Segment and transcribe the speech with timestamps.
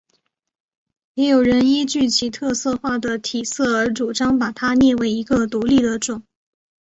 [1.13, 6.23] 也有人依据其特化的体色而主张把它列为一个独立的种。